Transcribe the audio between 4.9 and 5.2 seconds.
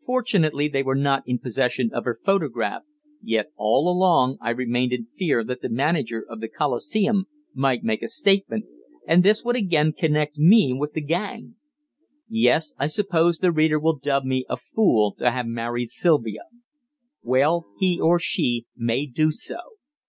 in